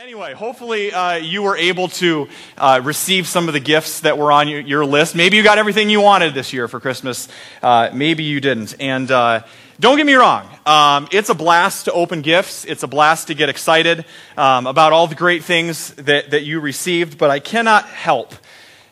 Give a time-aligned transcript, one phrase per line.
[0.00, 4.30] Anyway, hopefully uh, you were able to uh, receive some of the gifts that were
[4.30, 5.16] on your, your, list.
[5.16, 7.26] Maybe you got everything you wanted this year for Christmas.
[7.60, 8.76] Uh, maybe you didn't.
[8.78, 9.42] And uh,
[9.80, 12.64] don't get me wrong, um, it's a blast to open gifts.
[12.64, 14.04] It's a blast to get excited
[14.36, 17.18] um, about all the great things that, that you received.
[17.18, 18.34] But I cannot help,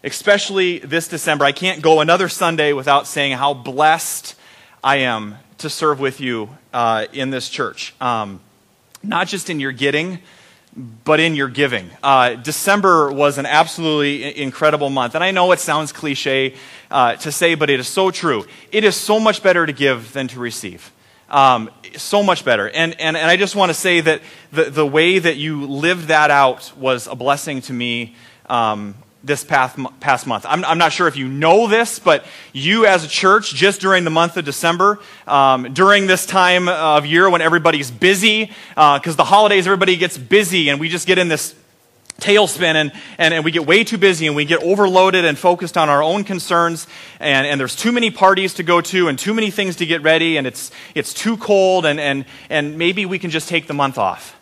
[0.03, 4.35] especially this December, I can't go another Sunday without saying how blessed
[4.83, 7.95] I am to serve with you uh, in this church.
[8.01, 8.41] Um,
[9.05, 10.19] not just in your getting
[10.77, 11.91] but in your giving.
[12.03, 15.15] Uh, December was an absolutely incredible month.
[15.15, 16.55] And I know it sounds cliche
[16.91, 18.45] uh, to say, but it is so true.
[18.71, 20.93] It is so much better to give than to receive.
[21.31, 22.69] Um, so much better.
[22.69, 24.21] And, and, and I just want to say that
[24.53, 28.15] the, the way that you lived that out was a blessing to me
[28.49, 28.95] um,
[29.27, 30.47] this past, past month.
[30.49, 34.05] I'm, I'm, not sure if you know this, but you as a church, just during
[34.05, 39.17] the month of December, um, during this time of year when everybody's busy, because uh,
[39.17, 41.55] the holidays, everybody gets busy, and we just get in this
[42.21, 45.77] tailspin and, and, and we get way too busy and we get overloaded and focused
[45.77, 46.87] on our own concerns
[47.21, 50.01] and, and there's too many parties to go to and too many things to get
[50.01, 53.75] ready and it's, it's too cold and, and, and maybe we can just take the
[53.75, 54.35] month off.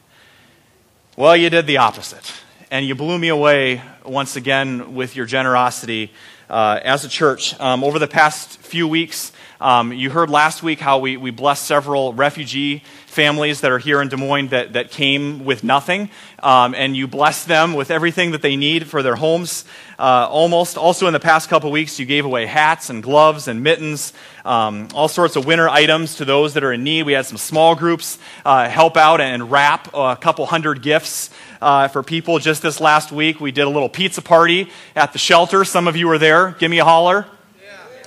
[1.17, 2.44] Well, you did the opposite
[2.75, 6.11] and you blew me away once again with your generosity
[6.51, 7.59] uh, as a church.
[7.61, 11.65] Um, over the past few weeks, um, you heard last week how we, we blessed
[11.65, 16.11] several refugee families that are here in Des Moines that, that came with nothing,
[16.43, 19.65] um, and you blessed them with everything that they need for their homes.
[19.97, 20.77] Uh, almost.
[20.77, 24.13] Also, in the past couple weeks, you gave away hats and gloves and mittens,
[24.45, 27.05] um, all sorts of winter items to those that are in need.
[27.05, 31.31] We had some small groups uh, help out and wrap a couple hundred gifts
[31.65, 33.41] uh, for people just this last week.
[33.41, 35.65] We did a little pizza party at the shelter.
[35.65, 36.51] Some of you were there.
[36.59, 37.27] Give me a holler.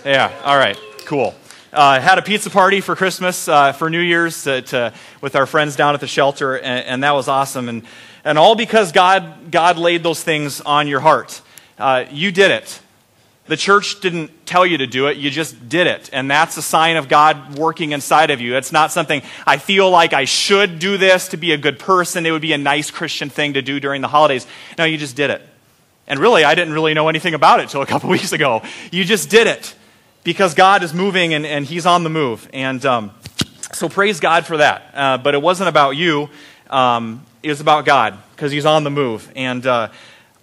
[0.05, 0.30] Yeah.
[0.30, 0.41] Yeah.
[0.45, 0.77] All right.
[1.05, 1.33] Cool.
[1.73, 5.47] Uh, had a pizza party for Christmas, uh, for New Year's, to, to, with our
[5.47, 7.67] friends down at the shelter, and, and, that was awesome.
[7.67, 7.83] And,
[8.23, 11.41] and all because God, God laid those things on your heart.
[11.78, 12.80] Uh, you did it.
[13.48, 16.09] The church didn't tell you to do it, you just did it.
[16.12, 18.56] And that's a sign of God working inside of you.
[18.56, 22.25] It's not something I feel like I should do this to be a good person.
[22.25, 24.46] It would be a nice Christian thing to do during the holidays.
[24.78, 25.41] No, you just did it.
[26.08, 28.63] And really, I didn't really know anything about it until a couple weeks ago.
[28.91, 29.75] You just did it
[30.24, 32.50] because God is moving and, and He's on the move.
[32.53, 33.12] And um,
[33.74, 34.91] so praise God for that.
[34.94, 36.29] Uh, but it wasn't about you,
[36.69, 39.31] um, it was about God because He's on the move.
[39.35, 39.90] And uh,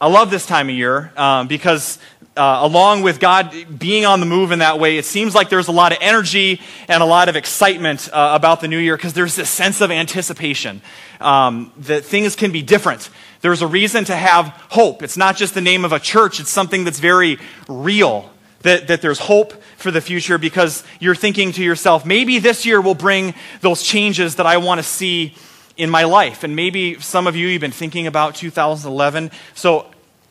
[0.01, 1.99] I love this time of year um, because
[2.37, 5.69] uh, along with God being on the move in that way, it seems like there's
[5.69, 9.13] a lot of energy and a lot of excitement uh, about the new year because
[9.13, 10.83] there's this sense of anticipation
[11.21, 13.09] um, that things can be different.
[13.41, 15.03] There's a reason to have hope.
[15.03, 18.31] It's not just the name of a church, it's something that's very real.
[18.63, 22.81] That, that there's hope for the future because you're thinking to yourself, maybe this year
[22.81, 25.35] will bring those changes that I want to see
[25.77, 26.45] in my life.
[26.45, 29.31] And maybe some of you, you've been thinking about 2011.
[29.55, 29.87] So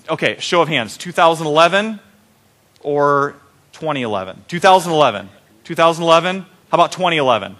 [0.09, 0.97] okay, show of hands.
[0.97, 1.99] 2011
[2.81, 3.35] or
[3.73, 4.43] 2011?
[4.47, 5.29] 2011.
[5.63, 6.41] 2011?
[6.41, 7.55] How about 2011?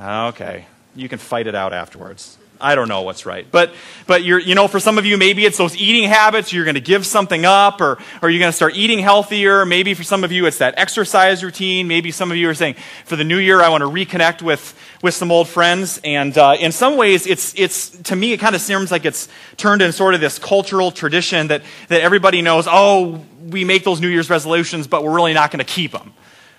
[0.00, 2.38] Okay, you can fight it out afterwards.
[2.62, 3.46] I don't know what's right.
[3.50, 3.74] But,
[4.06, 6.52] but you're, you know, for some of you, maybe it's those eating habits.
[6.52, 9.66] You're going to give something up or, or you're going to start eating healthier.
[9.66, 11.88] Maybe for some of you, it's that exercise routine.
[11.88, 14.78] Maybe some of you are saying, for the new year, I want to reconnect with,
[15.02, 16.00] with some old friends.
[16.04, 19.28] And uh, in some ways, it's, it's, to me, it kind of seems like it's
[19.56, 24.00] turned into sort of this cultural tradition that, that everybody knows, oh, we make those
[24.00, 26.14] New Year's resolutions, but we're really not going to keep them,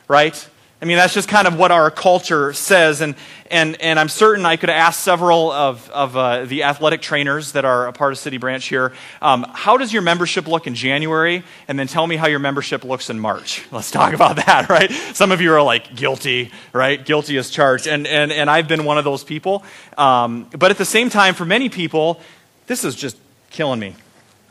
[0.07, 0.49] right?
[0.83, 2.99] I mean, that's just kind of what our culture says.
[2.99, 3.15] And,
[3.49, 7.63] and, and I'm certain I could ask several of, of uh, the athletic trainers that
[7.63, 11.45] are a part of City Branch here um, how does your membership look in January?
[11.69, 13.63] And then tell me how your membership looks in March.
[13.71, 14.91] Let's talk about that, right?
[14.91, 17.03] Some of you are like, guilty, right?
[17.03, 17.87] Guilty as charged.
[17.87, 19.63] And, and, and I've been one of those people.
[19.97, 22.19] Um, but at the same time, for many people,
[22.67, 23.15] this is just
[23.51, 23.95] killing me.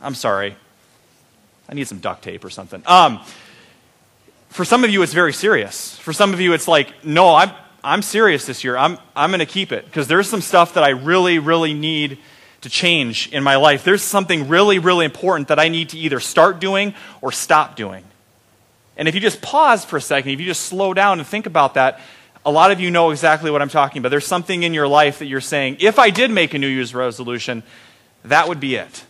[0.01, 0.55] I'm sorry.
[1.69, 2.81] I need some duct tape or something.
[2.87, 3.19] Um,
[4.53, 5.97] for some of you, it's very serious.
[5.97, 7.51] For some of you, it's like, no, I'm,
[7.83, 8.77] I'm serious this year.
[8.77, 12.19] I'm, I'm going to keep it because there's some stuff that I really, really need
[12.61, 13.83] to change in my life.
[13.83, 18.05] There's something really, really important that I need to either start doing or stop doing.
[18.95, 21.47] And if you just pause for a second, if you just slow down and think
[21.47, 21.99] about that,
[22.45, 24.09] a lot of you know exactly what I'm talking about.
[24.09, 26.93] There's something in your life that you're saying, if I did make a New Year's
[26.93, 27.63] resolution,
[28.23, 29.03] that would be it.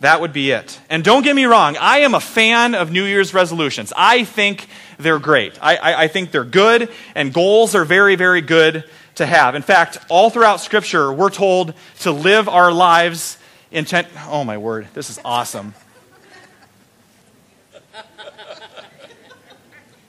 [0.00, 0.80] That would be it.
[0.90, 3.92] And don't get me wrong, I am a fan of New Year's resolutions.
[3.96, 4.66] I think
[4.98, 5.58] they're great.
[5.62, 8.84] I, I, I, think they're good, and goals are very, very good
[9.16, 9.54] to have.
[9.54, 13.38] In fact, all throughout Scripture, we're told to live our lives
[13.70, 14.08] intent.
[14.26, 15.74] Oh, my word, this is awesome.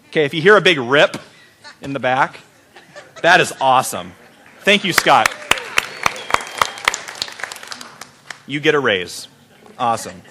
[0.09, 1.17] Okay, if you hear a big rip
[1.81, 2.39] in the back,
[3.21, 4.13] that is awesome.
[4.61, 5.33] Thank you, Scott.
[8.47, 9.27] you get a raise.
[9.77, 10.22] Awesome.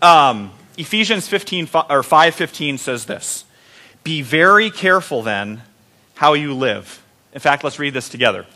[0.00, 3.44] Um, Ephesians 15 or 5:15 says this:
[4.04, 5.62] "Be very careful then
[6.14, 7.02] how you live."
[7.32, 8.46] In fact, let's read this together.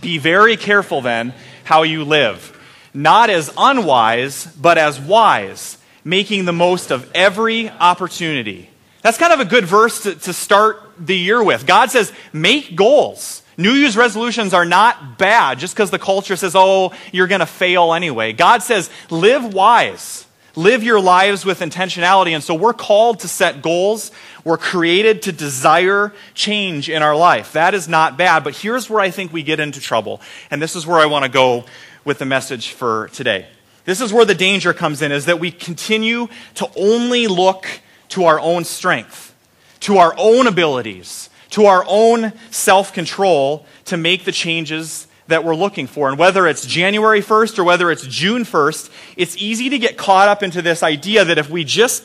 [0.00, 1.34] Be very careful then
[1.64, 2.58] how you live,
[2.94, 8.70] not as unwise, but as wise, making the most of every opportunity.
[9.02, 11.66] That's kind of a good verse to, to start the year with.
[11.66, 13.41] God says, make goals.
[13.56, 17.46] New Year's resolutions are not bad just because the culture says, oh, you're going to
[17.46, 18.32] fail anyway.
[18.32, 20.26] God says, live wise.
[20.54, 22.32] Live your lives with intentionality.
[22.32, 24.12] And so we're called to set goals.
[24.44, 27.54] We're created to desire change in our life.
[27.54, 28.44] That is not bad.
[28.44, 30.20] But here's where I think we get into trouble.
[30.50, 31.64] And this is where I want to go
[32.04, 33.46] with the message for today.
[33.86, 37.66] This is where the danger comes in, is that we continue to only look
[38.10, 39.34] to our own strength,
[39.80, 45.54] to our own abilities, to our own self control to make the changes that we're
[45.54, 46.08] looking for.
[46.08, 50.28] And whether it's January 1st or whether it's June 1st, it's easy to get caught
[50.28, 52.04] up into this idea that if we just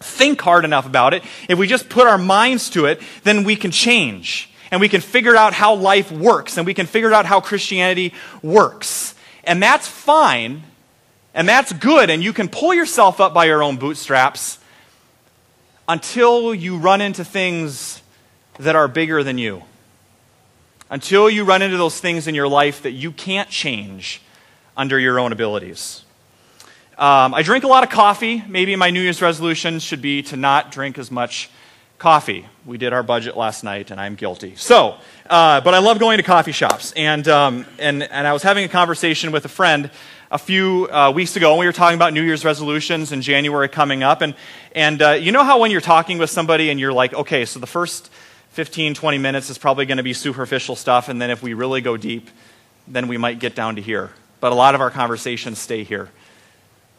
[0.00, 3.56] think hard enough about it, if we just put our minds to it, then we
[3.56, 4.50] can change.
[4.70, 6.56] And we can figure out how life works.
[6.56, 9.14] And we can figure out how Christianity works.
[9.44, 10.62] And that's fine.
[11.32, 12.10] And that's good.
[12.10, 14.58] And you can pull yourself up by your own bootstraps
[15.88, 18.02] until you run into things
[18.58, 19.62] that are bigger than you
[20.90, 24.22] until you run into those things in your life that you can't change
[24.76, 26.04] under your own abilities.
[26.96, 28.44] Um, I drink a lot of coffee.
[28.46, 31.50] Maybe my New Year's resolution should be to not drink as much
[31.98, 32.46] coffee.
[32.64, 34.54] We did our budget last night, and I'm guilty.
[34.56, 34.96] So,
[35.28, 36.92] uh, but I love going to coffee shops.
[36.96, 39.90] And, um, and, and I was having a conversation with a friend
[40.30, 43.68] a few uh, weeks ago, and we were talking about New Year's resolutions in January
[43.68, 44.22] coming up.
[44.22, 44.34] And,
[44.74, 47.58] and uh, you know how when you're talking with somebody and you're like, okay, so
[47.58, 48.10] the first
[48.54, 51.80] 15, 20 minutes is probably going to be superficial stuff, and then if we really
[51.80, 52.30] go deep,
[52.86, 54.12] then we might get down to here.
[54.38, 56.08] But a lot of our conversations stay here.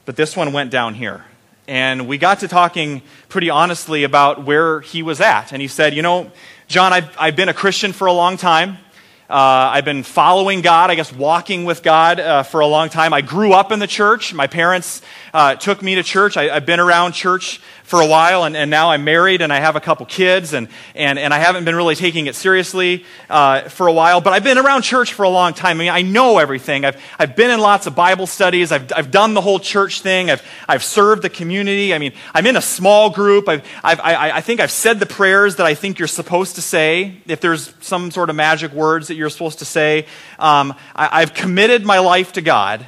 [0.04, 1.24] But this one went down here.
[1.66, 5.54] And we got to talking pretty honestly about where he was at.
[5.54, 6.30] And he said, You know,
[6.68, 8.78] John, I've, I've been a Christian for a long time.
[9.28, 13.12] Uh, I've been following God, I guess walking with God uh, for a long time.
[13.12, 14.36] I grew up in the church.
[14.36, 15.02] My parents
[15.34, 16.38] uh, took me to church.
[16.38, 19.60] I, have been around church for a while, and, and, now I'm married and I
[19.60, 23.62] have a couple kids, and, and, and I haven't been really taking it seriously uh,
[23.70, 25.78] for a while, but I've been around church for a long time.
[25.78, 26.84] I mean, I know everything.
[26.84, 30.32] I've, I've been in lots of Bible studies, I've, I've done the whole church thing,
[30.32, 31.94] I've, I've served the community.
[31.94, 33.48] I mean, I'm in a small group.
[33.48, 36.62] I've, I've, I, I think I've said the prayers that I think you're supposed to
[36.64, 40.06] say, if there's some sort of magic words that you're supposed to say.
[40.40, 42.86] Um, I, I've committed my life to God,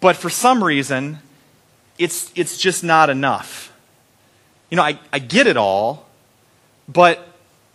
[0.00, 1.18] but for some reason,
[1.98, 3.66] it's, it's just not enough
[4.70, 6.06] you know, I, I get it all,
[6.88, 7.26] but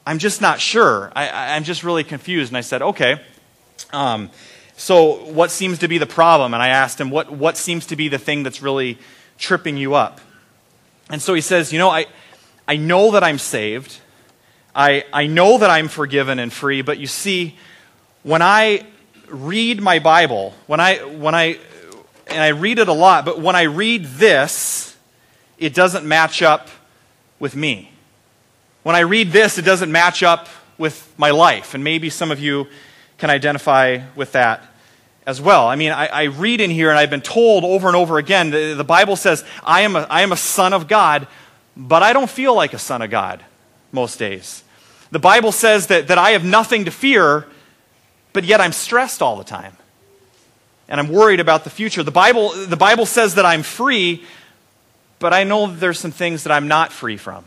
[0.06, 1.12] I'm just not sure.
[1.16, 2.52] I, am just really confused.
[2.52, 3.22] And I said, okay.
[3.94, 4.30] Um,
[4.76, 6.54] so, what seems to be the problem?
[6.54, 8.98] And I asked him, what, what seems to be the thing that's really
[9.38, 10.20] tripping you up?
[11.10, 12.08] And so he says, you know, I,
[12.68, 14.00] I know that I'm saved.
[14.76, 17.58] I, I know that I'm forgiven and free, but you see,
[18.24, 18.86] when I
[19.28, 21.60] read my Bible, when I, when I,
[22.28, 24.96] and I read it a lot, but when I read this,
[25.58, 26.70] it doesn't match up
[27.40, 27.92] with me.
[28.84, 30.48] When I read this, it doesn't match up
[30.78, 31.74] with my life.
[31.74, 32.68] And maybe some of you
[33.18, 34.66] can identify with that
[35.28, 35.68] as well.
[35.68, 38.50] I mean, I, I, read in here, and I've been told over and over again
[38.50, 41.28] the, the Bible says, I am, a, I am a son of God,
[41.78, 43.44] but I don't feel like a son of God
[43.92, 44.64] most days.
[45.12, 47.46] The Bible says that, that I have nothing to fear,
[48.34, 49.76] but yet I'm stressed all the time.
[50.88, 52.04] And I'm worried about the future.
[52.04, 54.24] The Bible, the Bible says that I'm free,
[55.20, 57.46] but I know there's some things that I'm not free from.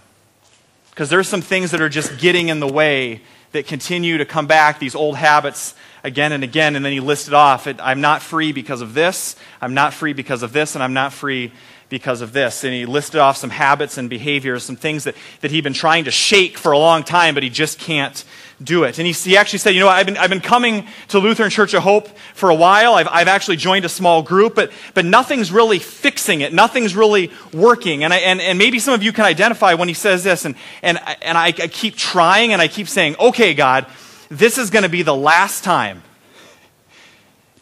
[0.91, 3.21] Because there's some things that are just getting in the way
[3.53, 6.77] that continue to come back, these old habits again and again.
[6.77, 10.43] And then he listed off I'm not free because of this, I'm not free because
[10.43, 11.53] of this, and I'm not free
[11.95, 12.65] because of this.
[12.65, 16.07] And he listed off some habits and behaviors, some things that, that he'd been trying
[16.07, 18.25] to shake for a long time, but he just can't
[18.61, 18.99] do it.
[18.99, 21.73] And he, he actually said, You know, I've been, I've been coming to Lutheran Church
[21.73, 22.95] of Hope for a while.
[22.95, 26.53] I've, I've actually joined a small group, but, but nothing's really fixing it.
[26.53, 28.03] Nothing's really working.
[28.03, 30.45] And, I, and, and maybe some of you can identify when he says this.
[30.45, 33.87] And, and, and I, I keep trying and I keep saying, Okay, God,
[34.31, 36.03] this is going to be the last time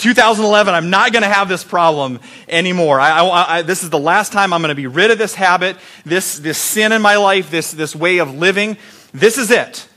[0.02, 2.18] 2011, I'm not going to have this problem
[2.52, 3.00] anymore.
[3.00, 5.34] I, I, I, this is the last time I'm going to be rid of this
[5.34, 8.76] habit, this, this sin in my life, this, this way of living.
[9.12, 9.88] This is it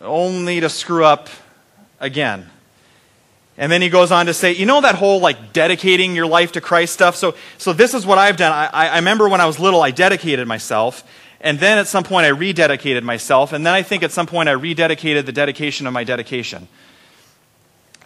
[0.00, 1.28] only to screw up
[2.00, 2.48] again.
[3.56, 6.52] And then he goes on to say, you know that whole like dedicating your life
[6.52, 7.16] to Christ stuff?
[7.16, 8.52] So, so this is what I've done.
[8.52, 11.04] I, I remember when I was little, I dedicated myself.
[11.42, 13.52] And then at some point, I rededicated myself.
[13.52, 16.68] And then I think at some point, I rededicated the dedication of my dedication.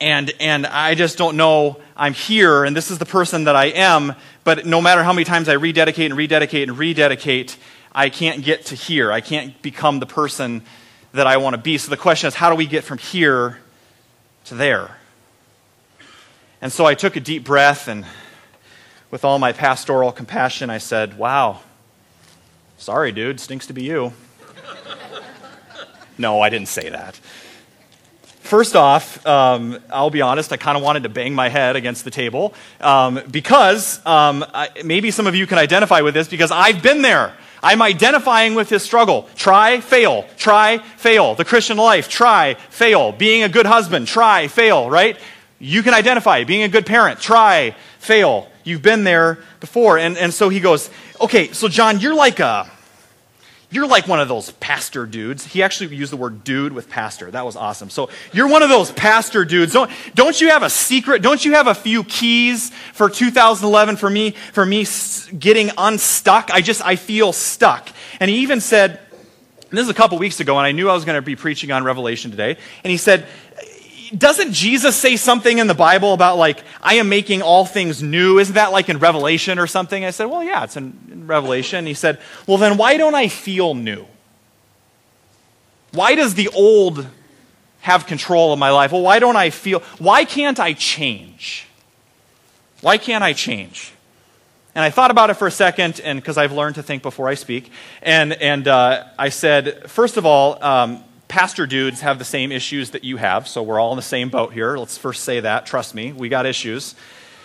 [0.04, 3.66] And, and I just don't know I'm here and this is the person that I
[3.66, 7.56] am, but no matter how many times I rededicate and rededicate and rededicate,
[7.90, 9.10] I can't get to here.
[9.10, 10.60] I can't become the person
[11.12, 11.78] that I want to be.
[11.78, 13.60] So the question is, how do we get from here
[14.44, 14.98] to there?
[16.60, 18.04] And so I took a deep breath and
[19.10, 21.60] with all my pastoral compassion, I said, Wow,
[22.76, 24.12] sorry, dude, stinks to be you.
[26.18, 27.18] no, I didn't say that.
[28.44, 32.04] First off, um, I'll be honest, I kind of wanted to bang my head against
[32.04, 36.50] the table um, because um, I, maybe some of you can identify with this because
[36.50, 37.32] I've been there.
[37.62, 39.30] I'm identifying with his struggle.
[39.34, 40.26] Try, fail.
[40.36, 41.34] Try, fail.
[41.34, 42.10] The Christian life.
[42.10, 43.12] Try, fail.
[43.12, 44.08] Being a good husband.
[44.08, 45.18] Try, fail, right?
[45.58, 46.44] You can identify.
[46.44, 47.20] Being a good parent.
[47.20, 48.50] Try, fail.
[48.62, 49.96] You've been there before.
[49.96, 52.70] And, and so he goes, okay, so John, you're like a,
[53.74, 55.44] you're like one of those pastor dudes.
[55.44, 57.30] He actually used the word dude with pastor.
[57.30, 57.90] That was awesome.
[57.90, 59.72] So you're one of those pastor dudes.
[59.72, 61.22] Don't, don't you have a secret?
[61.22, 64.86] Don't you have a few keys for 2011 for me, for me
[65.36, 66.50] getting unstuck?
[66.52, 67.88] I just, I feel stuck.
[68.20, 69.00] And he even said,
[69.70, 71.72] this is a couple weeks ago, and I knew I was going to be preaching
[71.72, 72.56] on Revelation today.
[72.84, 73.26] And he said,
[74.18, 78.38] doesn't Jesus say something in the Bible about, like, I am making all things new?
[78.38, 80.04] Isn't that like in Revelation or something?
[80.04, 81.86] I said, Well, yeah, it's in, in Revelation.
[81.86, 84.06] He said, Well, then why don't I feel new?
[85.92, 87.06] Why does the old
[87.80, 88.92] have control of my life?
[88.92, 91.66] Well, why don't I feel, why can't I change?
[92.80, 93.92] Why can't I change?
[94.74, 97.28] And I thought about it for a second, and because I've learned to think before
[97.28, 97.70] I speak,
[98.02, 101.04] and, and uh, I said, first of all, um,
[101.34, 104.28] pastor dudes have the same issues that you have, so we're all in the same
[104.28, 104.76] boat here.
[104.76, 105.66] Let's first say that.
[105.66, 106.94] Trust me, we got issues.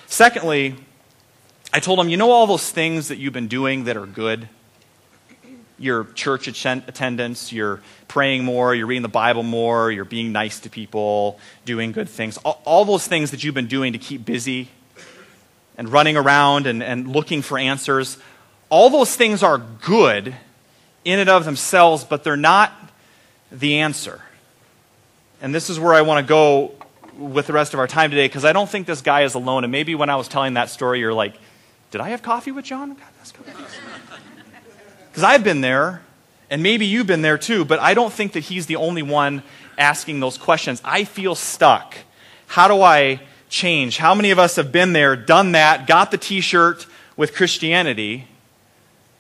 [0.06, 0.76] Secondly,
[1.74, 4.48] I told him, you know all those things that you've been doing that are good?
[5.80, 10.70] Your church attendance, you're praying more, you're reading the Bible more, you're being nice to
[10.70, 12.38] people, doing good things.
[12.46, 14.70] All, all those things that you've been doing to keep busy
[15.80, 18.20] and running around and, and looking for answers,
[18.70, 20.36] all those things are good
[21.06, 22.79] in and of themselves, but they're not
[23.52, 24.22] the answer.
[25.42, 26.74] And this is where I want to go
[27.18, 29.64] with the rest of our time today because I don't think this guy is alone.
[29.64, 31.36] And maybe when I was telling that story, you're like,
[31.92, 32.96] did I have coffee with John?
[35.10, 36.02] Because I've been there,
[36.50, 39.44] and maybe you've been there too, but I don't think that he's the only one
[39.78, 40.82] asking those questions.
[40.84, 41.96] I feel stuck.
[42.48, 43.98] How do I change?
[43.98, 46.86] How many of us have been there, done that, got the t shirt
[47.18, 48.28] with Christianity,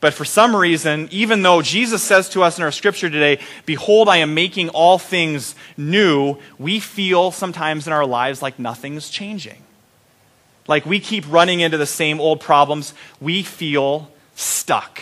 [0.01, 4.07] but for some reason, even though Jesus says to us in our scripture today, Behold,
[4.07, 9.61] I am making all things new, we feel sometimes in our lives like nothing's changing.
[10.67, 12.93] Like we keep running into the same old problems.
[13.19, 15.01] We feel stuck.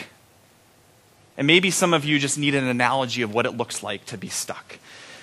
[1.37, 4.17] And maybe some of you just need an analogy of what it looks like to
[4.17, 4.79] be stuck.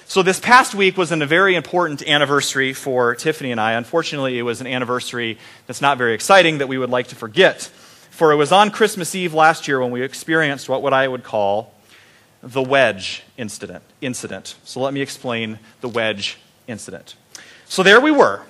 [0.07, 3.73] So, this past week was a very important anniversary for Tiffany and I.
[3.73, 7.71] Unfortunately, it was an anniversary that's not very exciting that we would like to forget.
[8.15, 11.25] For it was on Christmas Eve last year when we experienced what, what I would
[11.25, 11.75] call
[12.45, 14.55] the wedge incident, incident.
[14.63, 17.17] So let me explain the wedge incident.
[17.67, 18.43] So there we were.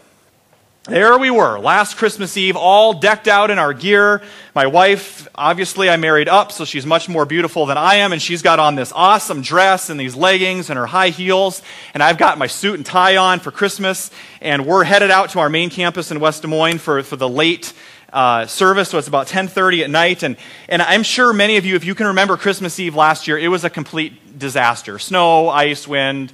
[0.86, 4.20] There we were, last Christmas Eve, all decked out in our gear.
[4.54, 8.20] My wife, obviously, I married up, so she's much more beautiful than I am, and
[8.20, 11.62] she's got on this awesome dress and these leggings and her high heels,
[11.94, 14.10] and I've got my suit and tie on for Christmas,
[14.42, 17.30] and we're headed out to our main campus in West Des Moines for, for the
[17.30, 17.72] late
[18.14, 20.22] uh, service, it's about 10:30 at night.
[20.22, 20.36] And,
[20.68, 23.48] and I'm sure many of you, if you can remember Christmas Eve last year, it
[23.48, 24.98] was a complete disaster.
[25.00, 26.32] Snow, ice, wind,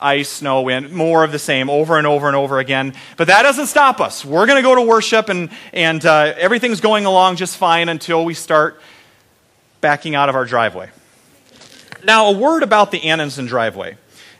[0.00, 2.94] ice, snow, wind, more of the same over and over and over again.
[3.16, 4.24] But that doesn't stop us.
[4.24, 8.24] We're going to go to worship, and, and uh, everything's going along just fine until
[8.24, 8.80] we start
[9.80, 10.90] backing out of our driveway.
[12.02, 13.96] Now, a word about the Annenson driveway.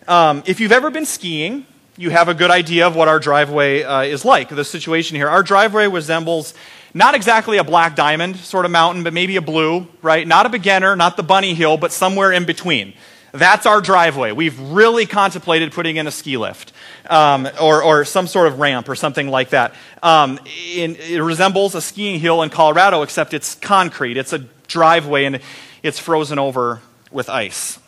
[0.08, 1.66] Um, if you've ever been skiing,
[1.96, 4.48] you have a good idea of what our driveway uh, is like.
[4.48, 6.54] The situation here, our driveway resembles
[6.94, 10.26] not exactly a black diamond sort of mountain, but maybe a blue, right?
[10.26, 12.94] Not a beginner, not the bunny hill, but somewhere in between.
[13.32, 14.32] That's our driveway.
[14.32, 16.72] We've really contemplated putting in a ski lift
[17.08, 19.74] um, or, or, some sort of ramp or something like that.
[20.02, 20.40] Um,
[20.74, 24.16] in, it resembles a skiing hill in Colorado, except it's concrete.
[24.16, 25.40] It's a driveway and
[25.84, 26.80] it's frozen over
[27.12, 27.78] with ice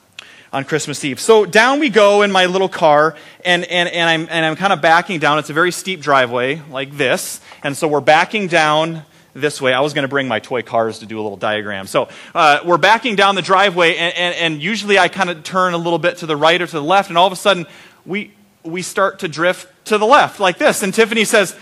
[0.53, 1.19] on Christmas Eve.
[1.19, 4.73] So down we go in my little car, and, and, and I'm, and I'm kind
[4.73, 5.39] of backing down.
[5.39, 7.41] It's a very steep driveway, like this.
[7.63, 9.03] And so we're backing down
[9.35, 9.73] this way.
[9.73, 11.87] I was going to bring my toy cars to do a little diagram.
[11.87, 15.73] So uh, we're backing down the driveway, and, and, and usually I kind of turn
[15.73, 17.67] a little bit to the right or to the left, and all of a sudden
[18.05, 18.33] we,
[18.63, 20.83] we start to drift to the left, like this.
[20.83, 21.57] And Tiffany says,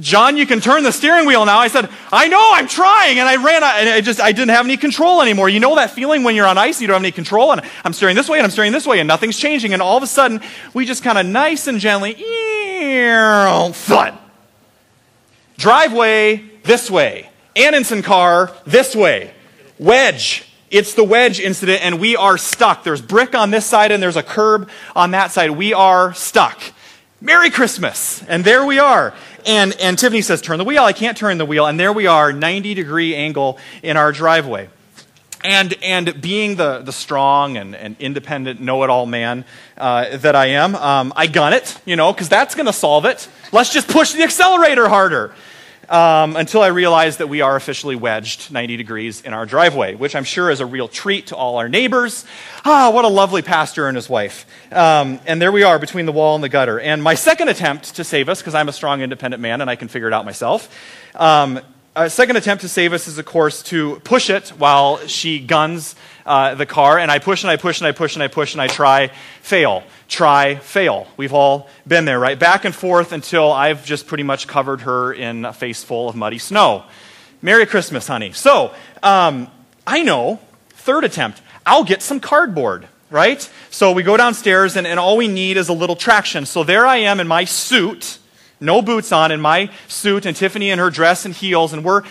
[0.00, 1.58] John, you can turn the steering wheel now.
[1.58, 3.18] I said, I know, I'm trying.
[3.18, 5.48] And I ran, and I just, I didn't have any control anymore.
[5.48, 7.92] You know that feeling when you're on ice, you don't have any control, and I'm
[7.92, 9.72] steering this way, and I'm steering this way, and nothing's changing.
[9.72, 10.40] And all of a sudden,
[10.72, 12.14] we just kind of nice and gently,
[13.72, 14.18] thud.
[15.56, 17.28] Driveway this way.
[17.56, 19.32] Annenson car this way.
[19.78, 20.44] Wedge.
[20.70, 22.84] It's the wedge incident, and we are stuck.
[22.84, 25.50] There's brick on this side, and there's a curb on that side.
[25.50, 26.60] We are stuck.
[27.20, 28.22] Merry Christmas.
[28.28, 29.14] And there we are.
[29.46, 30.84] And, and Tiffany says, Turn the wheel.
[30.84, 31.66] I can't turn the wheel.
[31.66, 34.68] And there we are, 90 degree angle in our driveway.
[35.44, 39.44] And, and being the, the strong and, and independent know it all man
[39.76, 43.04] uh, that I am, um, I gun it, you know, because that's going to solve
[43.04, 43.28] it.
[43.52, 45.32] Let's just push the accelerator harder
[45.88, 50.14] um, until I realized that we are officially wedged 90 degrees in our driveway, which
[50.14, 52.24] I'm sure is a real treat to all our neighbors.
[52.64, 54.46] Ah, what a lovely pastor and his wife.
[54.70, 56.78] Um, and there we are between the wall and the gutter.
[56.78, 59.76] And my second attempt to save us, because I'm a strong, independent man and I
[59.76, 60.74] can figure it out myself,
[61.14, 61.60] um,
[61.96, 65.96] a second attempt to save us is, of course, to push it while she guns
[66.28, 66.98] uh, the car.
[66.98, 69.08] And I push and I push and I push and I push and I try,
[69.42, 71.08] fail, try, fail.
[71.16, 72.38] We've all been there, right?
[72.38, 76.14] Back and forth until I've just pretty much covered her in a face full of
[76.14, 76.84] muddy snow.
[77.42, 78.32] Merry Christmas, honey.
[78.32, 79.50] So, um,
[79.86, 80.38] I know,
[80.70, 83.48] third attempt, I'll get some cardboard right?
[83.70, 86.46] So we go downstairs, and, and all we need is a little traction.
[86.46, 88.18] So there I am in my suit,
[88.60, 92.02] no boots on, in my suit, and Tiffany in her dress and heels, and we're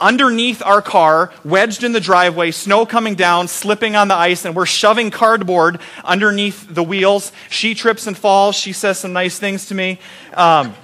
[0.00, 4.54] underneath our car, wedged in the driveway, snow coming down, slipping on the ice, and
[4.54, 7.32] we're shoving cardboard underneath the wheels.
[7.48, 8.54] She trips and falls.
[8.54, 9.98] She says some nice things to me.
[10.34, 10.74] Um,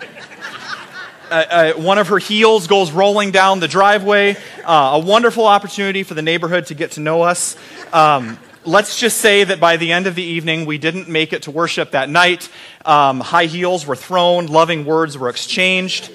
[1.31, 4.37] uh, uh, one of her heels goes rolling down the driveway.
[4.65, 7.57] Uh, a wonderful opportunity for the neighborhood to get to know us.
[7.93, 11.43] Um, let's just say that by the end of the evening, we didn't make it
[11.43, 12.49] to worship that night.
[12.87, 16.11] Um, high heels were thrown, loving words were exchanged,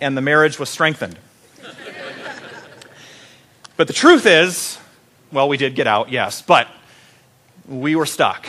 [0.00, 1.18] and the marriage was strengthened.
[3.78, 4.76] But the truth is,
[5.30, 6.66] well, we did get out, yes, but
[7.68, 8.44] we were stuck.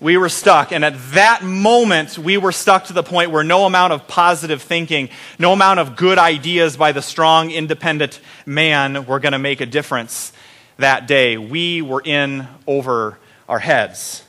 [0.00, 0.72] We were stuck.
[0.72, 4.60] And at that moment, we were stuck to the point where no amount of positive
[4.60, 9.60] thinking, no amount of good ideas by the strong, independent man were going to make
[9.60, 10.32] a difference
[10.78, 11.38] that day.
[11.38, 14.24] We were in over our heads.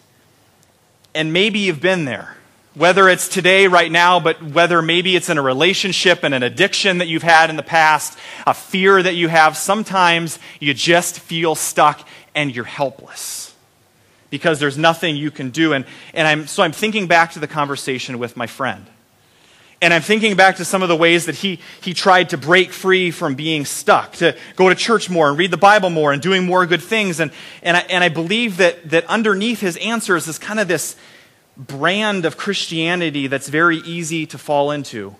[1.15, 2.34] And maybe you've been there
[2.75, 6.99] whether it's today, right now, but whether maybe it's in a relationship and an addiction
[6.99, 11.55] that you've had in the past, a fear that you have, sometimes you just feel
[11.55, 13.53] stuck and you're helpless
[14.29, 15.73] because there's nothing you can do.
[15.73, 18.85] And, and I'm, so I'm thinking back to the conversation with my friend.
[19.81, 22.71] And I'm thinking back to some of the ways that he, he tried to break
[22.71, 26.21] free from being stuck, to go to church more and read the Bible more and
[26.21, 27.19] doing more good things.
[27.19, 30.95] And, and, I, and I believe that, that underneath his answers is kind of this,
[31.57, 35.15] brand of Christianity that's very easy to fall into.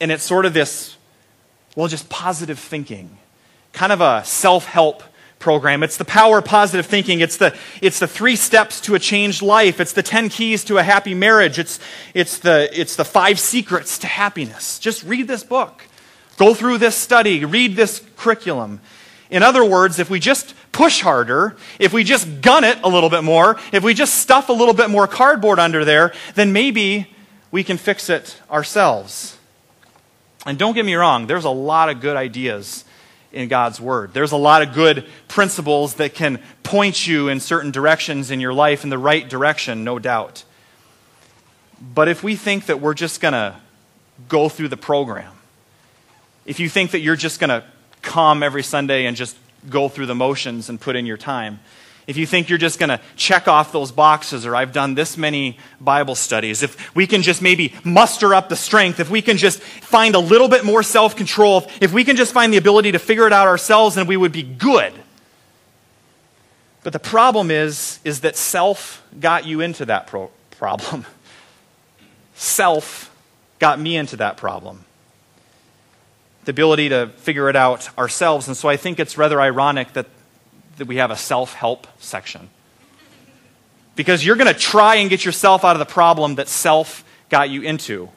[0.00, 0.96] And it's sort of this,
[1.76, 3.18] well, just positive thinking,
[3.72, 5.02] kind of a self help
[5.38, 5.82] program.
[5.82, 7.20] It's the power of positive thinking.
[7.20, 9.80] It's the, it's the three steps to a changed life.
[9.80, 11.58] It's the 10 keys to a happy marriage.
[11.58, 11.80] It's,
[12.14, 14.78] it's, the, it's the five secrets to happiness.
[14.78, 15.82] Just read this book.
[16.36, 17.44] Go through this study.
[17.44, 18.80] Read this curriculum.
[19.30, 23.10] In other words, if we just push harder, if we just gun it a little
[23.10, 27.14] bit more, if we just stuff a little bit more cardboard under there, then maybe
[27.52, 29.38] we can fix it ourselves.
[30.46, 32.84] And don't get me wrong, there's a lot of good ideas
[33.32, 34.12] in God's Word.
[34.12, 38.52] There's a lot of good principles that can point you in certain directions in your
[38.52, 40.44] life, in the right direction, no doubt.
[41.80, 43.56] But if we think that we're just going to
[44.28, 45.32] go through the program,
[46.44, 47.64] if you think that you're just going to
[48.02, 49.36] come every Sunday and just
[49.68, 51.60] go through the motions and put in your time.
[52.06, 55.16] If you think you're just going to check off those boxes, or I've done this
[55.16, 59.36] many Bible studies, if we can just maybe muster up the strength, if we can
[59.36, 62.92] just find a little bit more self control, if we can just find the ability
[62.92, 64.92] to figure it out ourselves, then we would be good.
[66.82, 71.04] But the problem is, is that self got you into that pro- problem.
[72.34, 73.14] self
[73.58, 74.84] got me into that problem
[76.50, 78.48] the ability to figure it out ourselves.
[78.48, 80.06] And so I think it's rather ironic that,
[80.78, 82.50] that we have a self help section.
[83.94, 87.50] Because you're going to try and get yourself out of the problem that self got
[87.50, 88.08] you into.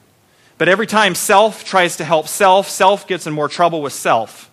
[0.58, 4.50] But every time self tries to help self, self gets in more trouble with self.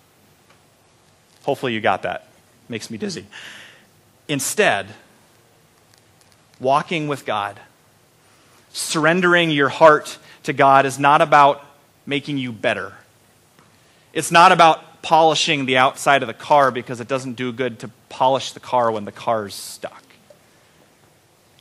[1.41, 2.27] Hopefully, you got that.
[2.69, 3.25] Makes me dizzy.
[4.27, 4.89] Instead,
[6.59, 7.59] walking with God,
[8.73, 11.65] surrendering your heart to God is not about
[12.05, 12.93] making you better.
[14.13, 17.89] It's not about polishing the outside of the car because it doesn't do good to
[18.09, 20.03] polish the car when the car's stuck.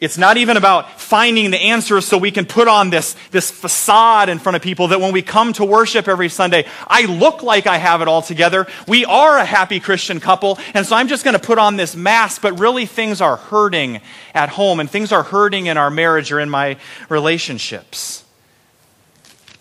[0.01, 4.31] It's not even about finding the answers so we can put on this, this facade
[4.31, 7.67] in front of people that when we come to worship every Sunday, I look like
[7.67, 8.67] I have it all together.
[8.89, 11.95] We are a happy Christian couple, and so I'm just going to put on this
[11.95, 14.01] mask, but really things are hurting
[14.35, 16.79] at home, and things are hurting in our marriage or in my
[17.11, 18.20] relationships.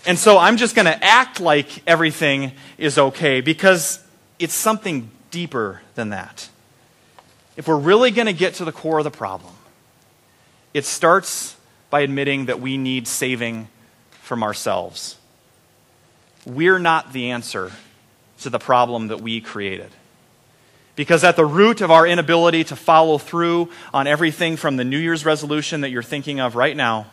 [0.09, 4.03] And so I'm just going to act like everything is okay because
[4.39, 6.49] it's something deeper than that.
[7.55, 9.53] If we're really going to get to the core of the problem,
[10.73, 11.55] it starts
[11.91, 13.67] by admitting that we need saving
[14.09, 15.19] from ourselves.
[16.43, 17.71] We're not the answer
[18.39, 19.91] to the problem that we created.
[20.95, 24.97] Because at the root of our inability to follow through on everything from the New
[24.97, 27.05] Year's resolution that you're thinking of right now,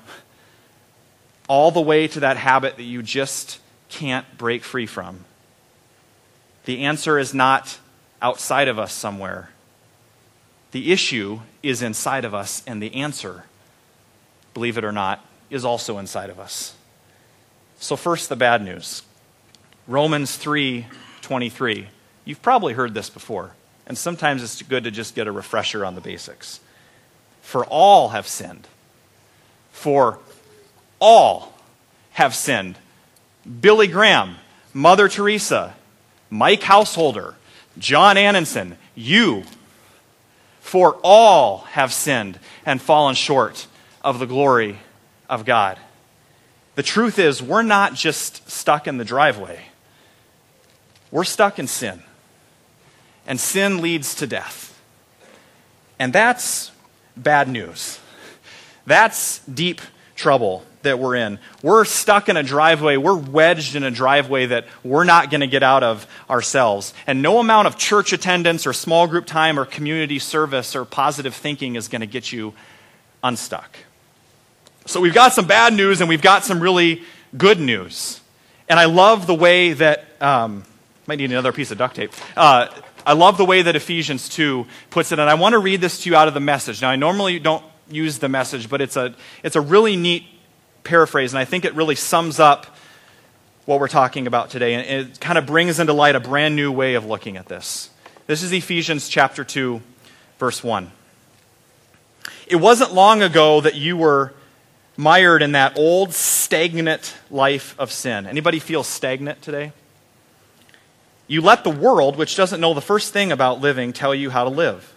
[1.48, 5.24] all the way to that habit that you just can't break free from,
[6.64, 7.78] the answer is not
[8.20, 9.50] outside of us somewhere.
[10.72, 13.44] The issue is inside of us, and the answer,
[14.52, 16.74] believe it or not, is also inside of us.
[17.78, 19.02] So, first, the bad news
[19.87, 20.87] Romans 3
[21.22, 21.88] 23.
[22.24, 23.52] You've probably heard this before,
[23.87, 26.61] and sometimes it's good to just get a refresher on the basics.
[27.42, 28.66] For all have sinned.
[29.70, 30.18] For
[30.98, 31.54] all
[32.12, 32.78] have sinned.
[33.61, 34.37] Billy Graham,
[34.72, 35.74] Mother Teresa,
[36.30, 37.35] Mike Housholder,
[37.78, 39.44] John Annenson, you,
[40.61, 43.66] for all have sinned and fallen short
[44.02, 44.78] of the glory
[45.28, 45.78] of God.
[46.74, 49.61] The truth is, we're not just stuck in the driveway,
[51.11, 52.02] we're stuck in sin.
[53.28, 54.80] And sin leads to death.
[55.98, 56.70] And that's
[57.16, 57.98] bad news.
[58.87, 59.80] That's deep
[60.14, 61.38] trouble that we're in.
[61.62, 62.96] We're stuck in a driveway.
[62.96, 66.94] We're wedged in a driveway that we're not going to get out of ourselves.
[67.07, 71.35] And no amount of church attendance or small group time or community service or positive
[71.35, 72.55] thinking is going to get you
[73.22, 73.77] unstuck.
[74.87, 77.03] So we've got some bad news and we've got some really
[77.37, 78.20] good news.
[78.68, 80.64] And I love the way that, um,
[81.07, 82.12] might need another piece of duct tape.
[82.37, 82.68] Uh,
[83.05, 85.18] I love the way that Ephesians 2 puts it.
[85.18, 86.83] And I want to read this to you out of the message.
[86.83, 90.25] Now, I normally don't use the message, but it's a, it's a really neat
[90.87, 92.66] paraphrase, and I think it really sums up
[93.66, 94.75] what we're talking about today.
[94.75, 97.90] And it kind of brings into light a brand new way of looking at this.
[98.27, 99.83] This is Ephesians chapter 2,
[100.38, 100.90] verse 1.
[102.46, 104.33] It wasn't long ago that you were
[104.96, 108.27] mired in that old stagnant life of sin.
[108.27, 109.72] Anybody feel stagnant today?
[111.27, 114.44] You let the world, which doesn't know the first thing about living, tell you how
[114.44, 114.94] to live.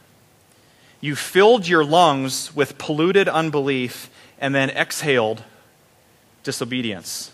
[1.02, 5.43] You filled your lungs with polluted unbelief and then exhaled
[6.43, 7.32] disobedience.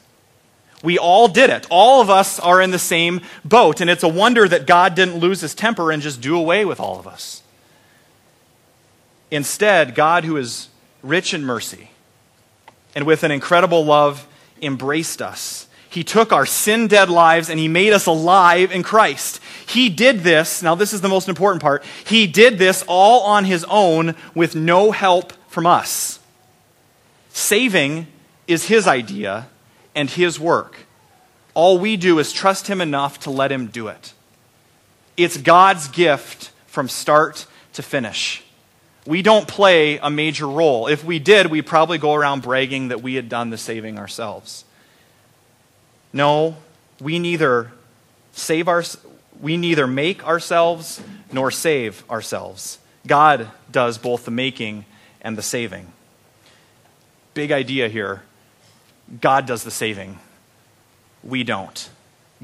[0.83, 1.65] We all did it.
[1.69, 5.17] All of us are in the same boat, and it's a wonder that God didn't
[5.17, 7.41] lose his temper and just do away with all of us.
[9.31, 10.69] Instead, God, who is
[11.01, 11.89] rich in mercy,
[12.93, 14.27] and with an incredible love
[14.61, 15.67] embraced us.
[15.89, 19.39] He took our sin dead lives and he made us alive in Christ.
[19.65, 21.85] He did this, now this is the most important part.
[22.05, 26.19] He did this all on his own with no help from us.
[27.29, 28.07] Saving
[28.47, 29.47] is his idea
[29.93, 30.85] and his work.
[31.53, 34.13] All we do is trust him enough to let him do it.
[35.17, 38.43] It's God's gift from start to finish.
[39.05, 40.87] We don't play a major role.
[40.87, 44.65] If we did, we'd probably go around bragging that we had done the saving ourselves.
[46.11, 46.57] No,
[46.99, 47.71] we neither
[48.31, 48.83] save our,
[49.39, 52.79] we neither make ourselves nor save ourselves.
[53.05, 54.85] God does both the making
[55.21, 55.91] and the saving.
[57.33, 58.23] Big idea here.
[59.21, 60.19] God does the saving.
[61.23, 61.89] We don't.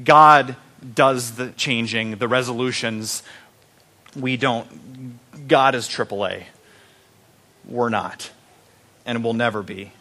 [0.02, 0.56] God
[0.94, 3.22] does the changing, the resolutions.
[4.16, 5.18] We don't.
[5.48, 6.44] God is AAA.
[7.66, 8.30] We're not.
[9.04, 9.92] And will never be.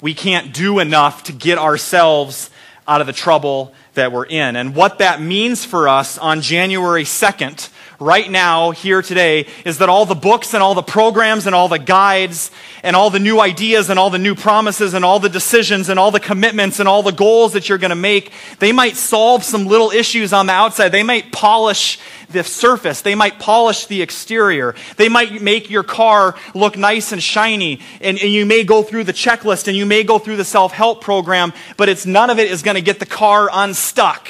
[0.00, 2.50] We can't do enough to get ourselves
[2.88, 4.56] out of the trouble that we're in.
[4.56, 7.68] And what that means for us on January 2nd,
[8.02, 11.68] right now, here today, is that all the books and all the programs and all
[11.68, 12.50] the guides
[12.82, 15.98] and all the new ideas and all the new promises and all the decisions and
[15.98, 19.44] all the commitments and all the goals that you're going to make, they might solve
[19.44, 20.90] some little issues on the outside.
[20.90, 23.02] They might polish the surface.
[23.02, 24.74] They might polish the exterior.
[24.96, 27.80] They might make your car look nice and shiny.
[28.00, 30.72] And, and you may go through the checklist and you may go through the self
[30.72, 34.28] help program, but it's none of it is going to get the car unstuck.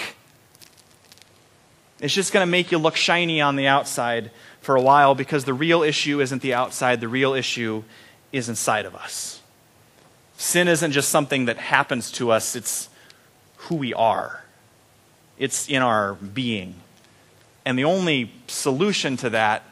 [2.02, 5.44] It's just going to make you look shiny on the outside for a while because
[5.44, 7.84] the real issue isn't the outside, the real issue
[8.32, 9.40] is inside of us.
[10.36, 12.88] Sin isn't just something that happens to us, it's
[13.56, 14.42] who we are,
[15.38, 16.74] it's in our being.
[17.64, 19.62] And the only solution to that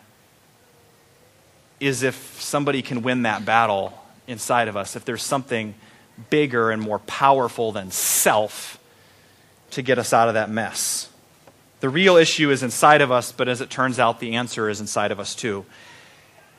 [1.80, 3.92] is if somebody can win that battle
[4.28, 5.74] inside of us, if there's something
[6.28, 8.78] bigger and more powerful than self
[9.72, 11.09] to get us out of that mess.
[11.80, 14.80] The real issue is inside of us, but as it turns out, the answer is
[14.80, 15.64] inside of us too.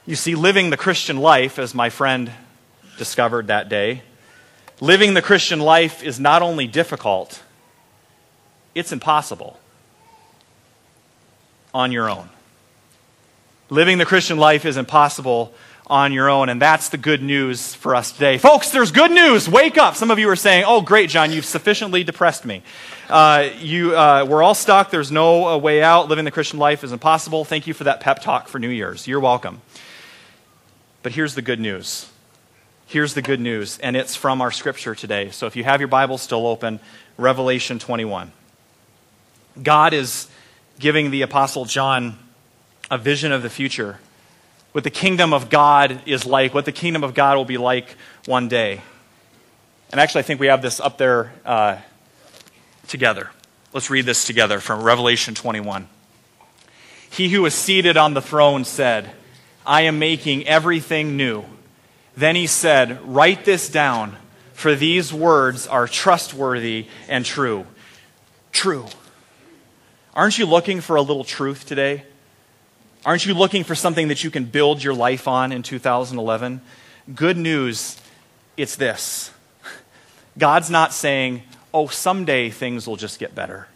[0.05, 2.31] You see, living the Christian life, as my friend
[2.97, 4.01] discovered that day,
[4.79, 7.43] living the Christian life is not only difficult,
[8.73, 9.60] it's impossible
[11.73, 12.29] on your own.
[13.69, 15.53] Living the Christian life is impossible
[15.91, 18.38] on your own, and that's the good news for us today.
[18.38, 19.49] Folks, there's good news.
[19.49, 19.95] Wake up.
[19.95, 22.63] Some of you are saying, Oh, great, John, you've sufficiently depressed me.
[23.10, 24.89] Uh, you, uh, we're all stuck.
[24.89, 26.08] There's no uh, way out.
[26.08, 27.43] Living the Christian life is impossible.
[27.43, 29.06] Thank you for that pep talk for New Year's.
[29.06, 29.62] You're welcome.
[31.04, 32.10] But here's the good news.
[32.88, 35.30] Here's the good news, and it's from our scripture today.
[35.32, 36.80] So if you have your Bible still open,
[37.17, 38.32] Revelation 21.
[39.62, 40.30] God is
[40.80, 42.17] giving the Apostle John
[42.89, 43.99] a vision of the future,
[44.71, 47.95] what the kingdom of God is like, what the kingdom of God will be like
[48.25, 48.81] one day.
[49.91, 51.77] And actually, I think we have this up there uh,
[52.88, 53.29] together.
[53.73, 55.88] Let's read this together from Revelation 21.
[57.10, 59.12] He who is seated on the throne said,
[59.65, 61.43] I am making everything new.
[62.15, 64.15] Then he said, Write this down,
[64.53, 67.65] for these words are trustworthy and true.
[68.51, 68.86] True.
[70.13, 72.03] Aren't you looking for a little truth today?
[73.05, 76.61] Aren't you looking for something that you can build your life on in 2011?
[77.15, 77.97] Good news,
[78.57, 79.31] it's this.
[80.37, 81.41] God's not saying,
[81.73, 83.67] oh, someday things will just get better.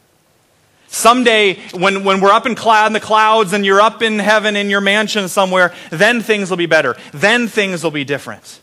[0.87, 4.55] Someday, when, when we're up in, cloud, in the clouds and you're up in heaven
[4.55, 6.95] in your mansion somewhere, then things will be better.
[7.11, 8.61] Then things will be different.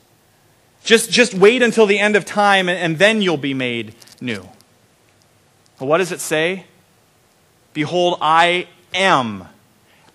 [0.84, 4.48] Just, just wait until the end of time and, and then you'll be made new.
[5.78, 6.66] But what does it say?
[7.74, 9.48] Behold, I am.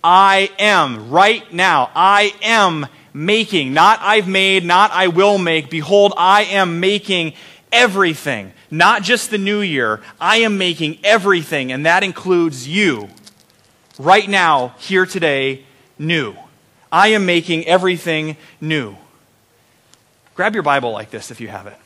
[0.02, 1.90] I am right now.
[1.94, 3.72] I am making.
[3.74, 5.70] Not I've made, not I will make.
[5.70, 7.34] Behold, I am making
[7.72, 8.52] everything.
[8.70, 10.00] Not just the new year.
[10.20, 13.08] I am making everything, and that includes you.
[13.98, 15.64] Right now, here today,
[15.98, 16.34] new.
[16.92, 18.96] I am making everything new.
[20.34, 21.76] Grab your Bible like this if you have it.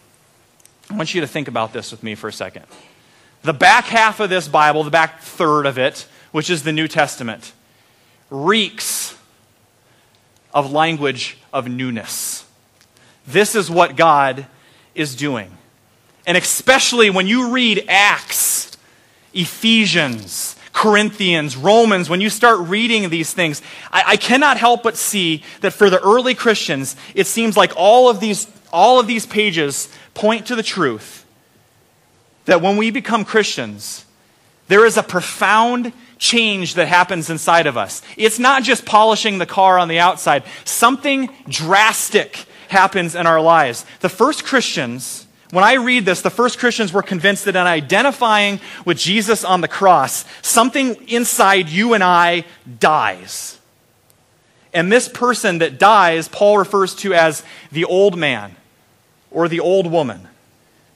[0.90, 2.66] I want you to think about this with me for a second.
[3.42, 6.86] The back half of this Bible, the back third of it, which is the New
[6.86, 7.52] Testament,
[8.32, 9.16] reeks
[10.54, 12.44] of language of newness.
[13.26, 14.46] This is what God
[14.94, 15.56] is doing.
[16.26, 18.76] And especially when you read Acts,
[19.34, 25.42] Ephesians, Corinthians, Romans, when you start reading these things, I, I, cannot help but see
[25.60, 29.88] that for the early Christians, it seems like all of these, all of these pages
[30.14, 31.26] point to the truth
[32.46, 34.04] that when we become Christians,
[34.68, 35.92] there is a profound
[36.22, 38.00] change that happens inside of us.
[38.16, 43.84] It's not just polishing the car on the outside, something drastic happens in our lives.
[44.00, 48.60] The first Christians, when I read this, the first Christians were convinced that in identifying
[48.84, 52.44] with Jesus on the cross, something inside you and I
[52.78, 53.58] dies.
[54.72, 58.54] And this person that dies, Paul refers to as the old man
[59.32, 60.28] or the old woman.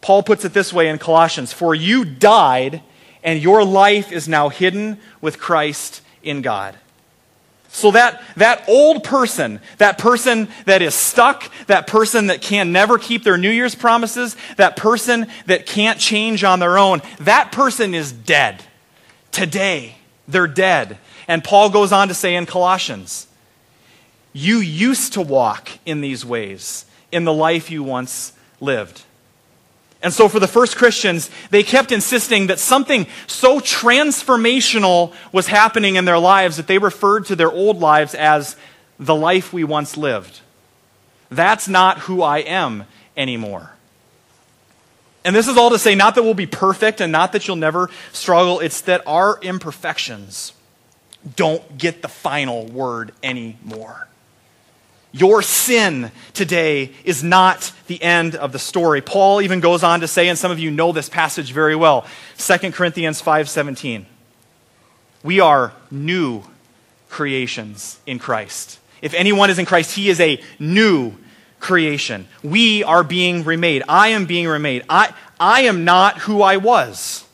[0.02, 2.80] Paul puts it this way in Colossians For you died,
[3.26, 6.78] and your life is now hidden with Christ in God.
[7.68, 12.96] So that, that old person, that person that is stuck, that person that can never
[12.98, 17.94] keep their New Year's promises, that person that can't change on their own, that person
[17.94, 18.62] is dead.
[19.32, 19.96] Today,
[20.28, 20.96] they're dead.
[21.28, 23.26] And Paul goes on to say in Colossians,
[24.32, 29.02] You used to walk in these ways in the life you once lived.
[30.02, 35.96] And so, for the first Christians, they kept insisting that something so transformational was happening
[35.96, 38.56] in their lives that they referred to their old lives as
[38.98, 40.40] the life we once lived.
[41.30, 42.84] That's not who I am
[43.16, 43.72] anymore.
[45.24, 47.56] And this is all to say, not that we'll be perfect and not that you'll
[47.56, 50.52] never struggle, it's that our imperfections
[51.34, 54.06] don't get the final word anymore.
[55.16, 59.00] Your sin today is not the end of the story.
[59.00, 62.04] Paul even goes on to say, and some of you know this passage very well,
[62.36, 64.04] 2 Corinthians 5:17.
[65.22, 66.42] We are new
[67.08, 68.78] creations in Christ.
[69.00, 71.14] If anyone is in Christ, he is a new
[71.60, 72.28] creation.
[72.42, 73.84] We are being remade.
[73.88, 74.84] I am being remade.
[74.86, 77.24] I, I am not who I was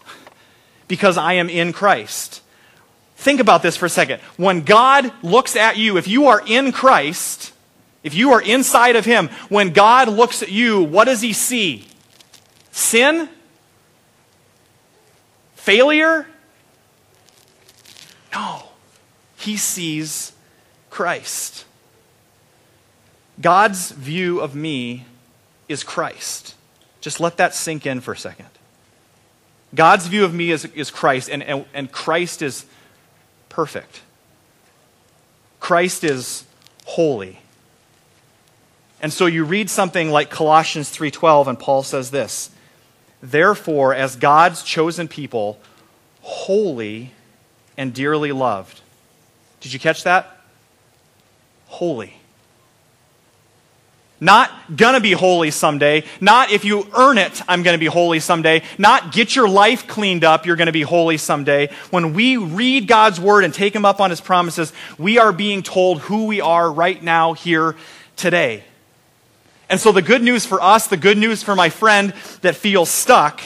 [0.86, 2.42] because I am in Christ.
[3.16, 4.20] Think about this for a second.
[4.36, 7.51] When God looks at you, if you are in Christ,
[8.02, 11.86] if you are inside of Him, when God looks at you, what does He see?
[12.70, 13.28] Sin?
[15.54, 16.26] Failure?
[18.32, 18.64] No.
[19.36, 20.32] He sees
[20.90, 21.64] Christ.
[23.40, 25.06] God's view of me
[25.68, 26.54] is Christ.
[27.00, 28.46] Just let that sink in for a second.
[29.74, 32.66] God's view of me is, is Christ, and, and, and Christ is
[33.48, 34.02] perfect.
[35.60, 36.44] Christ is
[36.84, 37.41] holy.
[39.02, 42.50] And so you read something like Colossians 3:12 and Paul says this,
[43.20, 45.58] "Therefore as God's chosen people,
[46.22, 47.10] holy
[47.76, 48.80] and dearly loved."
[49.60, 50.38] Did you catch that?
[51.66, 52.14] Holy.
[54.20, 56.04] Not gonna be holy someday.
[56.20, 58.62] Not if you earn it, I'm gonna be holy someday.
[58.78, 61.70] Not get your life cleaned up, you're gonna be holy someday.
[61.90, 65.64] When we read God's word and take Him up on His promises, we are being
[65.64, 67.74] told who we are right now, here,
[68.14, 68.62] today.
[69.72, 72.90] And so the good news for us, the good news for my friend that feels
[72.90, 73.40] stuck,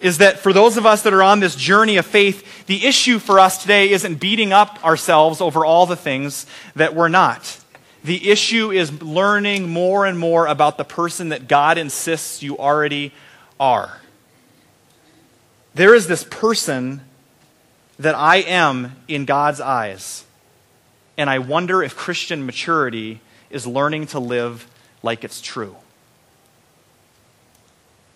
[0.00, 3.18] is that for those of us that are on this journey of faith, the issue
[3.18, 7.60] for us today isn't beating up ourselves over all the things that we're not.
[8.02, 13.12] The issue is learning more and more about the person that God insists you already
[13.60, 14.00] are.
[15.74, 17.02] There is this person
[17.98, 20.24] that I am in God's eyes.
[21.18, 24.66] And I wonder if Christian maturity is learning to live
[25.02, 25.76] like it's true.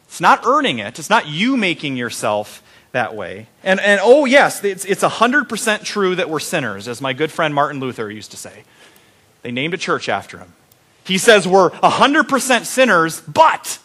[0.06, 3.46] It's not earning it, it's not you making yourself that way.
[3.62, 7.54] And, and oh, yes, it's, it's 100% true that we're sinners, as my good friend
[7.54, 8.64] Martin Luther used to say.
[9.42, 10.52] They named a church after him.
[11.04, 13.78] He says we're 100% sinners, but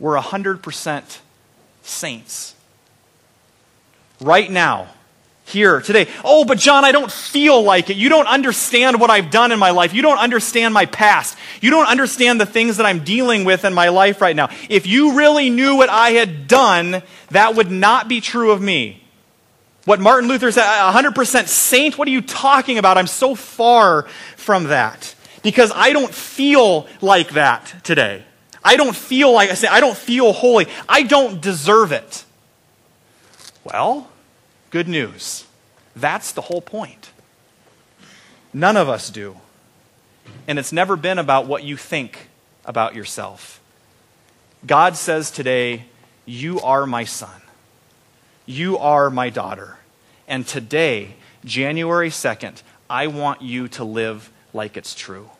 [0.00, 1.18] we're 100%
[1.82, 2.54] saints.
[4.20, 4.88] Right now,
[5.44, 6.08] here, today.
[6.24, 7.96] Oh, but John, I don't feel like it.
[7.96, 9.92] You don't understand what I've done in my life.
[9.92, 11.36] You don't understand my past.
[11.60, 14.50] You don't understand the things that I'm dealing with in my life right now.
[14.70, 19.02] If you really knew what I had done, that would not be true of me.
[19.84, 21.98] What Martin Luther said, 100% saint?
[21.98, 22.96] What are you talking about?
[22.96, 24.04] I'm so far
[24.36, 25.14] from that.
[25.42, 28.22] Because I don't feel like that today.
[28.64, 30.68] I don't feel like I say, I don't feel holy.
[30.88, 32.24] I don't deserve it.
[33.64, 34.08] Well,
[34.72, 35.44] good news.
[35.94, 37.12] That's the whole point.
[38.52, 39.36] None of us do.
[40.48, 42.28] And it's never been about what you think
[42.64, 43.60] about yourself.
[44.66, 45.84] God says today,
[46.24, 47.42] You are my son.
[48.46, 49.78] You are my daughter.
[50.26, 55.30] And today, January 2nd, I want you to live like it's true.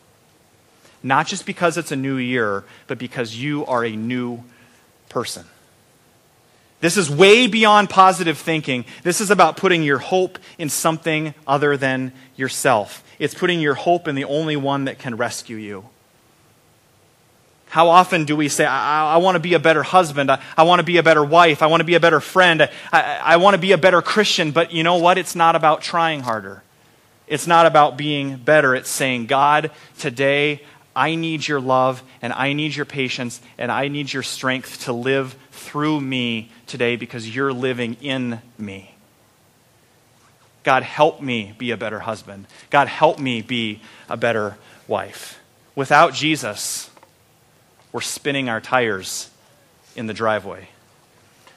[1.01, 4.43] Not just because it's a new year, but because you are a new
[5.09, 5.45] person.
[6.83, 8.83] This is way beyond positive thinking.
[9.03, 13.05] This is about putting your hope in something other than yourself.
[13.19, 15.85] It's putting your hope in the only one that can rescue you.
[17.67, 20.63] How often do we say, I, I want to be a better husband, I, I
[20.63, 23.37] want to be a better wife, I want to be a better friend, I, I
[23.37, 25.17] want to be a better Christian, but you know what?
[25.17, 26.63] It's not about trying harder.
[27.27, 28.75] It's not about being better.
[28.75, 30.63] It's saying, God, today
[30.95, 34.93] I need your love and I need your patience and I need your strength to
[34.93, 38.93] live through me today because you're living in me.
[40.63, 42.47] God, help me be a better husband.
[42.69, 45.39] God, help me be a better wife.
[45.75, 46.89] Without Jesus,
[47.91, 49.29] we're spinning our tires
[49.95, 50.69] in the driveway.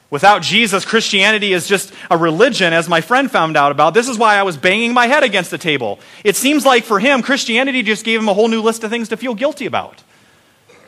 [0.09, 3.93] Without Jesus, Christianity is just a religion, as my friend found out about.
[3.93, 5.99] This is why I was banging my head against the table.
[6.23, 9.09] It seems like for him, Christianity just gave him a whole new list of things
[9.09, 10.01] to feel guilty about.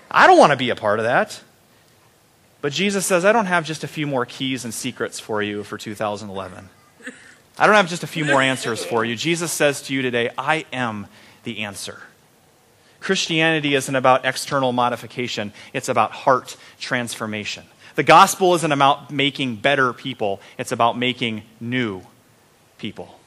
[0.10, 1.41] I don't want to be a part of that.
[2.62, 5.63] But Jesus says, I don't have just a few more keys and secrets for you
[5.63, 6.69] for 2011.
[7.58, 9.15] I don't have just a few more answers for you.
[9.15, 11.08] Jesus says to you today, I am
[11.43, 12.01] the answer.
[12.99, 17.63] Christianity isn't about external modification, it's about heart transformation.
[17.95, 22.02] The gospel isn't about making better people, it's about making new
[22.78, 23.19] people.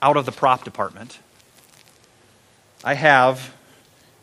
[0.00, 1.18] Out of the prop department,
[2.82, 3.54] I have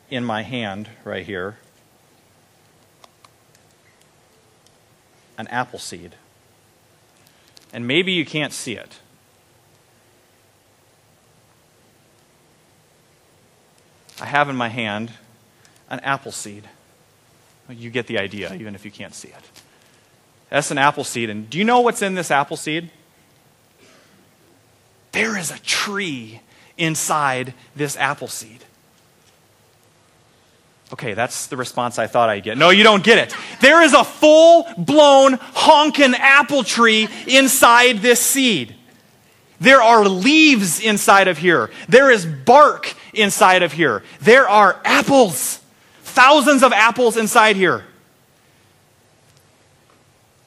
[0.09, 1.57] in my hand right here
[5.37, 6.15] an apple seed.
[7.71, 8.99] And maybe you can't see it.
[14.19, 15.13] I have in my hand
[15.89, 16.67] an apple seed.
[17.69, 19.61] You get the idea, even if you can't see it.
[20.49, 21.29] That's an apple seed.
[21.29, 22.89] And do you know what's in this apple seed?
[25.11, 26.41] There is a tree
[26.77, 28.63] inside this apple seed.
[30.91, 32.57] Okay, that's the response I thought I'd get.
[32.57, 33.35] No, you don't get it.
[33.61, 38.75] There is a full blown honkin' apple tree inside this seed.
[39.59, 41.69] There are leaves inside of here.
[41.87, 44.03] There is bark inside of here.
[44.21, 45.59] There are apples,
[46.09, 47.85] thousands of apples inside here.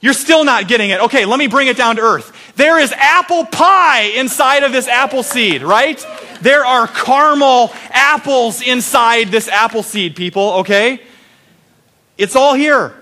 [0.01, 0.99] You're still not getting it.
[1.03, 2.33] Okay, let me bring it down to earth.
[2.57, 6.05] There is apple pie inside of this apple seed, right?
[6.41, 10.99] There are caramel apples inside this apple seed, people, okay?
[12.17, 12.93] It's all here.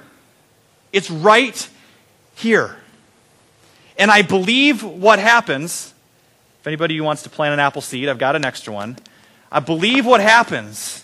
[0.94, 1.68] It's right
[2.36, 2.78] here.
[3.98, 5.94] And I believe what happens
[6.62, 9.00] If anybody who wants to plant an apple seed, I've got an extra one.
[9.52, 11.04] I believe what happens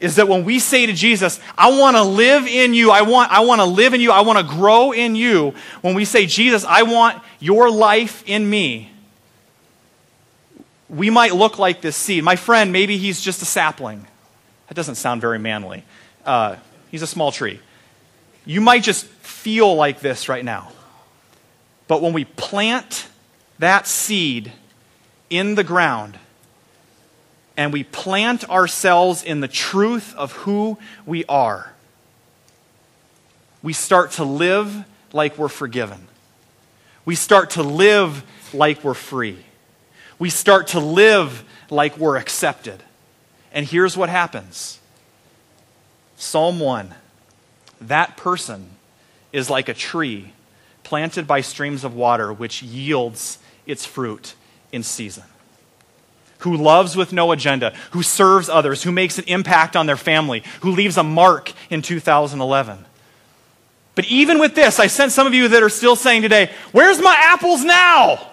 [0.00, 3.32] is that when we say to Jesus, I want to live in you, I want,
[3.32, 6.26] I want to live in you, I want to grow in you, when we say,
[6.26, 8.92] Jesus, I want your life in me,
[10.88, 12.24] we might look like this seed.
[12.24, 14.06] My friend, maybe he's just a sapling.
[14.68, 15.84] That doesn't sound very manly.
[16.24, 16.56] Uh,
[16.90, 17.60] he's a small tree.
[18.46, 20.72] You might just feel like this right now.
[21.88, 23.08] But when we plant
[23.58, 24.52] that seed
[25.28, 26.18] in the ground,
[27.58, 31.72] and we plant ourselves in the truth of who we are,
[33.64, 36.06] we start to live like we're forgiven.
[37.04, 38.22] We start to live
[38.54, 39.38] like we're free.
[40.20, 42.80] We start to live like we're accepted.
[43.52, 44.78] And here's what happens
[46.16, 46.94] Psalm 1
[47.80, 48.70] that person
[49.32, 50.32] is like a tree
[50.84, 54.34] planted by streams of water, which yields its fruit
[54.70, 55.24] in season
[56.38, 60.42] who loves with no agenda, who serves others, who makes an impact on their family,
[60.60, 62.84] who leaves a mark in 2011.
[63.94, 67.00] But even with this, I sense some of you that are still saying today, Where's
[67.00, 68.28] my apples now?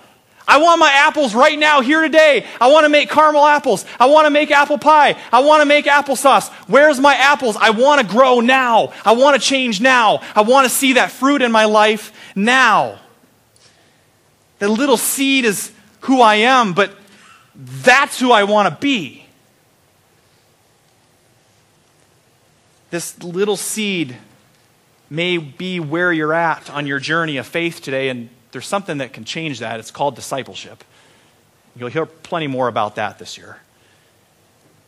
[0.48, 2.46] I want my apples right now, here today.
[2.62, 3.84] I want to make caramel apples.
[4.00, 5.18] I want to make apple pie.
[5.32, 6.52] I want to make applesauce.
[6.68, 7.58] Where's my apples?
[7.60, 8.94] I want to grow now.
[9.04, 10.22] I want to change now.
[10.36, 13.00] I want to see that fruit in my life now.
[14.60, 16.96] The little seed is who I am, but
[17.56, 19.26] that's who I want to be.
[22.90, 24.16] This little seed
[25.10, 29.14] may be where you're at on your journey of faith today, and there's something that
[29.14, 29.80] can change that.
[29.80, 30.84] It's called discipleship.
[31.76, 33.58] You'll hear plenty more about that this year.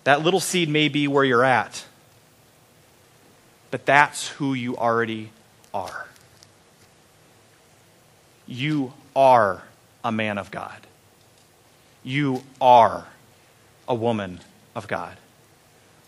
[0.04, 1.86] That little seed may be where you're at,
[3.72, 5.32] but that's who you already
[5.74, 6.08] are.
[8.48, 9.64] You are
[10.04, 10.88] a man of God
[12.08, 13.06] you are
[13.88, 14.40] a woman
[14.76, 15.18] of God.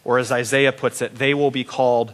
[0.06, 2.14] Or as Isaiah puts it, they will be called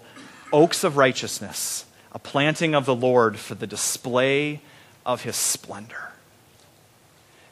[0.52, 4.62] oaks of righteousness, a planting of the Lord for the display
[5.06, 6.12] of his splendor.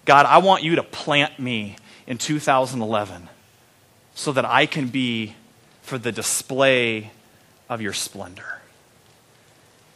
[0.05, 1.77] God, I want you to plant me
[2.07, 3.29] in 2011
[4.15, 5.36] so that I can be
[5.81, 7.11] for the display
[7.69, 8.59] of your splendor.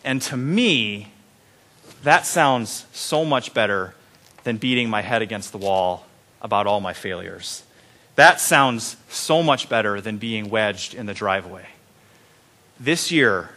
[0.03, 1.11] And to me,
[2.03, 3.95] that sounds so much better
[4.43, 6.06] than beating my head against the wall
[6.41, 7.63] about all my failures.
[8.15, 11.65] That sounds so much better than being wedged in the driveway.
[12.79, 13.49] This year,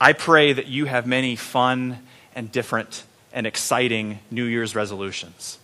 [0.00, 1.98] I pray that you have many fun
[2.34, 5.58] and different and exciting New Year's resolutions.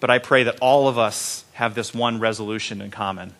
[0.00, 3.34] But I pray that all of us have this one resolution in common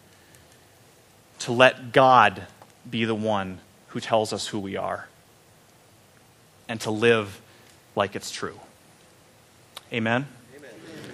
[1.40, 2.46] to let God
[2.88, 5.06] be the one who tells us who we are
[6.68, 7.40] and to live
[7.94, 8.58] like it's true.
[9.92, 10.26] Amen.